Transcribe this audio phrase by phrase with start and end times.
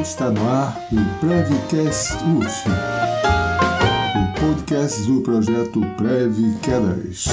[0.00, 2.68] Está no ar o Prevcast UF,
[4.16, 7.26] o podcast do projeto Prev Quedas.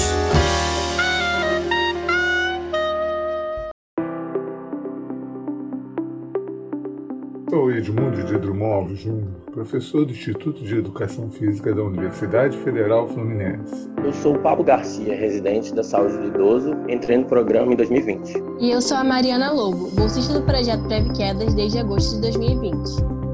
[7.50, 13.90] Sou Edmundo de Drummond Júnior, professor do Instituto de Educação Física da Universidade Federal Fluminense.
[14.04, 18.34] Eu sou o Pablo Garcia, residente da Saúde do Idoso, entrei no programa em 2020.
[18.60, 23.27] E eu sou a Mariana Lobo, bolsista do projeto Preve Quedas desde agosto de 2020.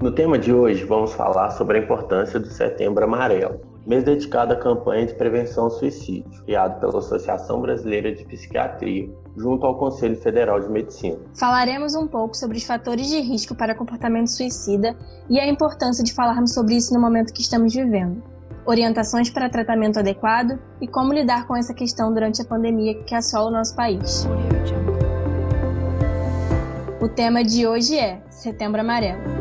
[0.00, 4.56] No tema de hoje, vamos falar sobre a importância do Setembro Amarelo, mês dedicado à
[4.56, 10.58] campanha de prevenção ao suicídio, criado pela Associação Brasileira de Psiquiatria, junto ao Conselho Federal
[10.58, 11.18] de Medicina.
[11.38, 14.96] Falaremos um pouco sobre os fatores de risco para comportamento suicida
[15.28, 18.22] e a importância de falarmos sobre isso no momento que estamos vivendo.
[18.64, 23.50] Orientações para tratamento adequado e como lidar com essa questão durante a pandemia que assola
[23.50, 24.26] o nosso país.
[27.02, 29.39] O tema de hoje é Setembro Amarelo.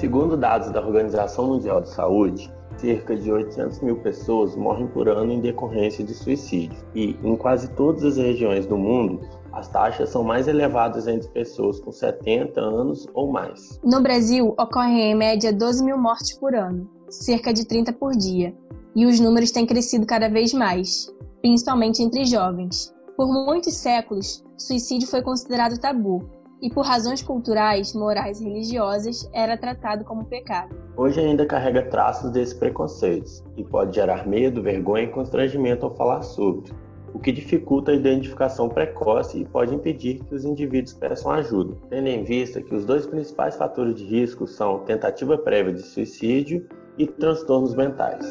[0.00, 5.30] Segundo dados da Organização Mundial de Saúde, cerca de 800 mil pessoas morrem por ano
[5.30, 9.20] em decorrência de suicídio, e em quase todas as regiões do mundo,
[9.52, 13.78] as taxas são mais elevadas entre pessoas com 70 anos ou mais.
[13.84, 18.56] No Brasil, ocorrem em média 12 mil mortes por ano, cerca de 30 por dia,
[18.96, 22.90] e os números têm crescido cada vez mais, principalmente entre jovens.
[23.18, 29.56] Por muitos séculos, suicídio foi considerado tabu, e por razões culturais, morais e religiosas era
[29.56, 30.74] tratado como pecado.
[30.96, 36.22] Hoje ainda carrega traços desses preconceitos e pode gerar medo, vergonha e constrangimento ao falar
[36.22, 36.72] sobre,
[37.14, 42.08] o que dificulta a identificação precoce e pode impedir que os indivíduos peçam ajuda, tendo
[42.08, 47.06] em vista que os dois principais fatores de risco são tentativa prévia de suicídio e
[47.06, 48.26] transtornos mentais.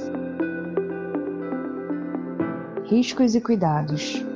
[2.85, 4.28] Riscos e cuidados.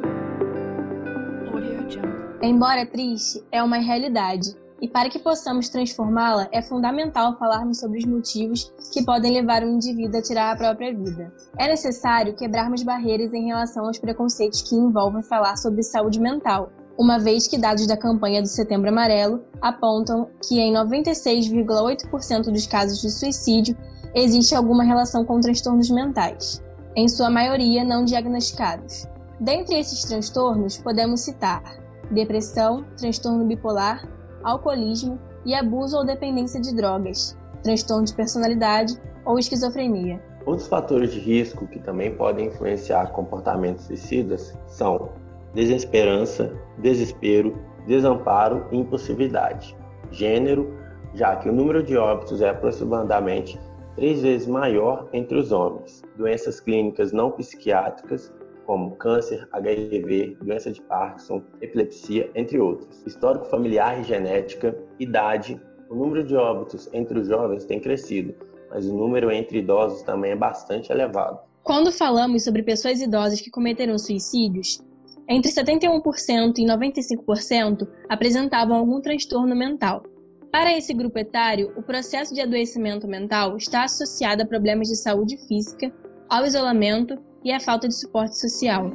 [2.42, 8.06] Embora triste, é uma realidade, e para que possamos transformá-la, é fundamental falarmos sobre os
[8.06, 11.34] motivos que podem levar um indivíduo a tirar a própria vida.
[11.58, 17.18] É necessário quebrarmos barreiras em relação aos preconceitos que envolvem falar sobre saúde mental, uma
[17.18, 23.10] vez que dados da campanha do Setembro Amarelo apontam que em 96,8% dos casos de
[23.10, 23.78] suicídio
[24.14, 26.62] existe alguma relação com transtornos mentais,
[26.96, 29.08] em sua maioria não diagnosticados.
[29.40, 31.64] Dentre esses transtornos, podemos citar
[32.12, 34.08] depressão, transtorno bipolar,
[34.44, 40.22] alcoolismo e abuso ou dependência de drogas, transtorno de personalidade ou esquizofrenia.
[40.46, 45.12] Outros fatores de risco que também podem influenciar comportamentos suicidas são
[45.54, 47.58] desesperança, desespero,
[47.88, 49.76] desamparo e impulsividade.
[50.12, 50.78] Gênero,
[51.14, 53.60] já que o número de óbitos é aproximadamente
[53.96, 56.02] três vezes maior entre os homens.
[56.18, 58.32] Doenças clínicas não psiquiátricas
[58.66, 63.04] como câncer, HIV, doença de Parkinson, epilepsia, entre outros.
[63.06, 65.60] Histórico familiar e genética, idade,
[65.90, 68.34] o número de óbitos entre os jovens tem crescido,
[68.70, 71.40] mas o número entre idosos também é bastante elevado.
[71.62, 74.82] Quando falamos sobre pessoas idosas que cometeram suicídios,
[75.30, 80.04] entre 71% e 95% apresentavam algum transtorno mental.
[80.52, 85.38] Para esse grupo etário, o processo de adoecimento mental está associado a problemas de saúde
[85.48, 85.92] física,
[86.30, 88.92] ao isolamento e a falta de suporte social.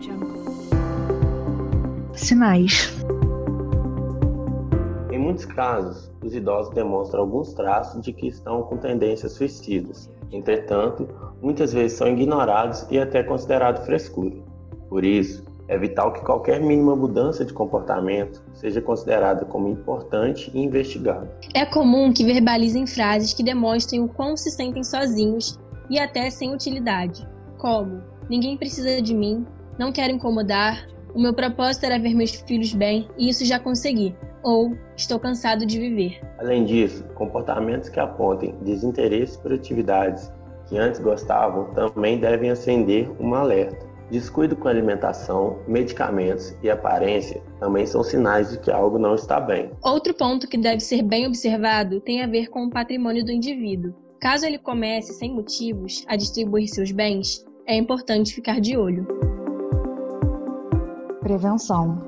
[2.14, 2.92] Sinais.
[5.12, 10.10] Em muitos casos, os idosos demonstram alguns traços de que estão com tendências suicidas.
[10.32, 11.08] Entretanto,
[11.42, 14.37] muitas vezes são ignorados e até considerados frescura.
[14.88, 20.60] Por isso, é vital que qualquer mínima mudança de comportamento seja considerada como importante e
[20.60, 21.31] investigada.
[21.54, 25.58] É comum que verbalizem frases que demonstrem o quão se sentem sozinhos
[25.91, 27.26] e até sem utilidade,
[27.58, 29.46] como Ninguém precisa de mim,
[29.78, 34.14] não quero incomodar, o meu propósito era ver meus filhos bem e isso já consegui.
[34.42, 36.20] Ou estou cansado de viver.
[36.38, 40.30] Além disso, comportamentos que apontem desinteresse por atividades
[40.68, 43.88] que antes gostavam também devem acender um alerta.
[44.10, 49.70] Descuido com alimentação, medicamentos e aparência também são sinais de que algo não está bem.
[49.82, 53.94] Outro ponto que deve ser bem observado tem a ver com o patrimônio do indivíduo.
[54.20, 59.06] Caso ele comece, sem motivos, a distribuir seus bens, é importante ficar de olho.
[61.20, 61.99] Prevenção.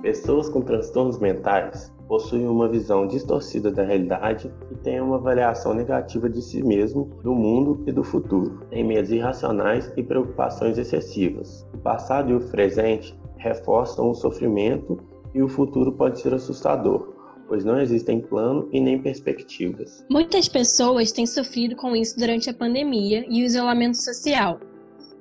[0.00, 6.30] Pessoas com transtornos mentais possuem uma visão distorcida da realidade e têm uma avaliação negativa
[6.30, 8.62] de si mesmo, do mundo e do futuro.
[8.70, 11.68] Têm medos irracionais e preocupações excessivas.
[11.74, 14.98] O passado e o presente reforçam o sofrimento
[15.34, 17.19] e o futuro pode ser assustador,
[17.50, 20.06] pois não existem plano e nem perspectivas.
[20.08, 24.60] Muitas pessoas têm sofrido com isso durante a pandemia e o isolamento social,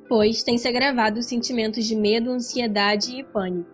[0.08, 3.68] pois tem se agravado os sentimentos de medo, ansiedade e pânico.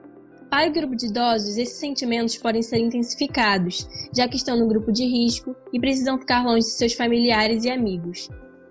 [0.49, 4.89] Para o grupo de idosos, esses sentimentos podem ser intensificados, já que estão no grupo
[4.89, 8.29] de risco e precisam ficar longe de seus familiares e amigos,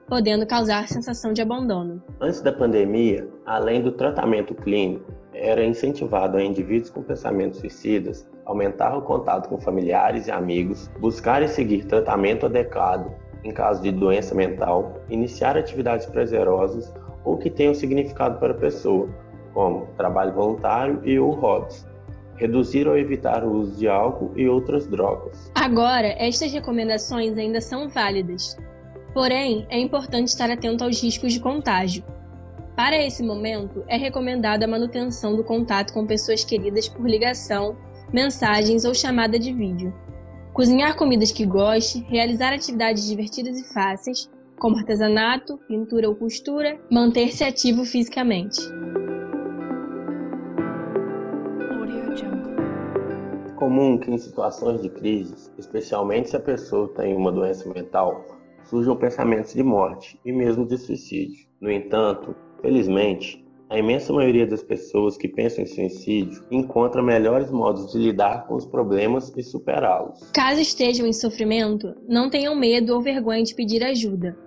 [0.09, 2.03] podendo causar sensação de abandono.
[2.23, 8.97] Antes da pandemia, além do tratamento clínico, era incentivado a indivíduos com pensamentos suicidas aumentar
[8.97, 14.35] o contato com familiares e amigos, buscar e seguir tratamento adequado em caso de doença
[14.35, 16.93] mental, iniciar atividades prazerosas
[17.25, 19.09] ou que tenham significado para a pessoa,
[19.53, 21.87] como trabalho voluntário e ou hobbies.
[22.37, 25.53] Reduzir ou evitar o uso de álcool e outras drogas.
[25.55, 28.57] Agora, estas recomendações ainda são válidas.
[29.13, 32.03] Porém, é importante estar atento aos riscos de contágio.
[32.75, 37.77] Para esse momento, é recomendada a manutenção do contato com pessoas queridas por ligação,
[38.13, 39.93] mensagens ou chamada de vídeo.
[40.53, 47.43] Cozinhar comidas que goste, realizar atividades divertidas e fáceis, como artesanato, pintura ou costura, manter-se
[47.45, 48.61] ativo fisicamente.
[53.65, 58.25] comum que em situações de crise, especialmente se a pessoa tem uma doença mental,
[58.65, 61.47] surjam pensamentos de morte e mesmo de suicídio.
[61.61, 63.44] No entanto, felizmente,
[63.75, 68.55] a imensa maioria das pessoas que pensam em suicídio encontra melhores modos de lidar com
[68.55, 70.31] os problemas e superá-los.
[70.33, 74.39] Caso estejam em sofrimento, não tenham medo ou vergonha de pedir ajuda.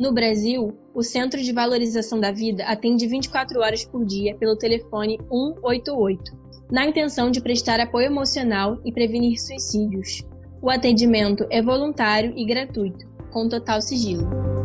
[0.00, 5.18] No Brasil, o Centro de Valorização da Vida atende 24 horas por dia pelo telefone
[5.30, 6.40] 188
[6.70, 10.22] na intenção de prestar apoio emocional e prevenir suicídios.
[10.62, 14.61] O atendimento é voluntário e gratuito, com total sigilo.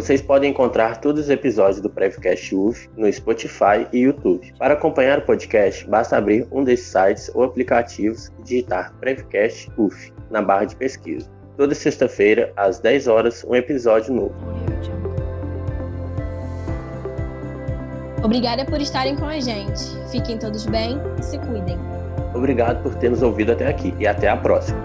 [0.00, 4.50] Vocês podem encontrar todos os episódios do Prevcast UF no Spotify e YouTube.
[4.58, 10.10] Para acompanhar o podcast, basta abrir um desses sites ou aplicativos e digitar Prevcast UF
[10.30, 11.30] na barra de pesquisa.
[11.54, 14.34] Toda sexta-feira, às 10 horas, um episódio novo.
[18.24, 19.82] Obrigada por estarem com a gente.
[20.10, 21.78] Fiquem todos bem e se cuidem.
[22.34, 24.80] Obrigado por ter nos ouvido até aqui e até a próxima.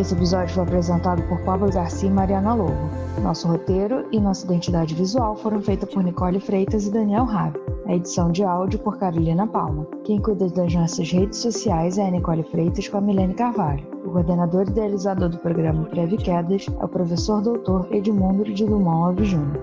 [0.00, 2.88] Esse episódio foi apresentado por Pablo Garcia e Mariana Lobo.
[3.22, 7.60] Nosso roteiro e nossa identidade visual foram feitos por Nicole Freitas e Daniel Rabi.
[7.84, 9.86] A edição de áudio por Carolina Palma.
[10.04, 13.86] Quem cuida das nossas redes sociais é a Nicole Freitas com a Milene Carvalho.
[14.06, 19.08] O coordenador e idealizador do programa Preve Quedas é o professor doutor Edmundo de Dumont
[19.08, 19.60] Alves Júnior.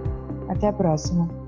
[0.49, 1.46] Até a próxima!